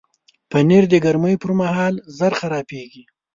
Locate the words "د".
0.89-0.93